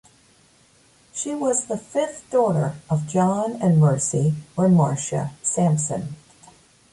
She 1.13 1.35
was 1.35 1.65
the 1.65 1.77
fifth 1.77 2.25
daughter 2.31 2.73
of 2.89 3.05
John 3.05 3.61
and 3.61 3.79
Mercy 3.79 4.33
(or 4.57 4.67
Marcia) 4.67 5.29
Sampson. 5.43 6.15